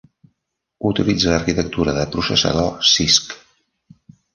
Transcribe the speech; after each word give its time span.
Utilitza 0.91 1.29
l'arquitectura 1.35 1.95
de 2.01 2.09
processador 2.19 2.77
Cisc. 2.97 3.41